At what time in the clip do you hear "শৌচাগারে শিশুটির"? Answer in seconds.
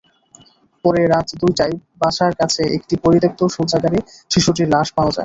3.55-4.67